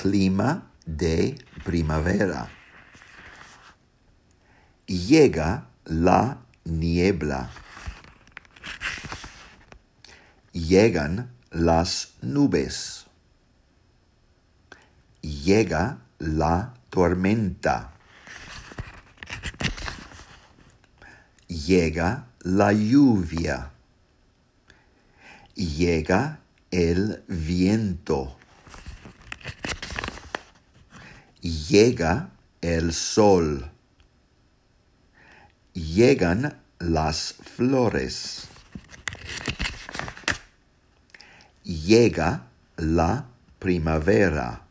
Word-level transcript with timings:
clima 0.00 0.70
de 0.86 1.36
primavera. 1.64 2.48
Llega 4.86 5.66
la 5.84 6.38
niebla. 6.64 7.50
Llegan 10.52 11.32
las 11.50 12.14
nubes. 12.22 13.06
Llega 15.20 15.98
la 16.18 16.74
tormenta. 16.90 17.92
Llega 21.48 22.28
la 22.42 22.72
lluvia. 22.72 23.72
Llega 25.56 26.38
el 26.70 27.24
viento. 27.26 28.37
Llega 31.48 32.28
el 32.60 32.92
sol. 32.92 33.70
Llegan 35.72 36.60
las 36.78 37.36
flores. 37.56 38.48
Llega 41.64 42.48
la 42.76 43.28
primavera. 43.58 44.67